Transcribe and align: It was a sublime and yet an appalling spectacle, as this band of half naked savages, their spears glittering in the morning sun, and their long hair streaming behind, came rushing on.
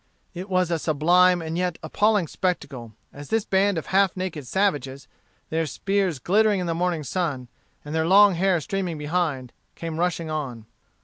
It 0.33 0.49
was 0.49 0.71
a 0.71 0.79
sublime 0.79 1.43
and 1.43 1.59
yet 1.59 1.75
an 1.75 1.81
appalling 1.83 2.25
spectacle, 2.25 2.93
as 3.13 3.29
this 3.29 3.45
band 3.45 3.77
of 3.77 3.85
half 3.85 4.17
naked 4.17 4.47
savages, 4.47 5.07
their 5.51 5.67
spears 5.67 6.17
glittering 6.17 6.59
in 6.59 6.65
the 6.65 6.73
morning 6.73 7.03
sun, 7.03 7.49
and 7.85 7.93
their 7.93 8.07
long 8.07 8.33
hair 8.33 8.59
streaming 8.61 8.97
behind, 8.97 9.53
came 9.75 9.99
rushing 9.99 10.31
on. 10.31 10.65